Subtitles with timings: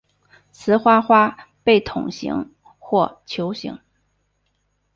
[0.51, 3.77] 雌花花被筒形或球形。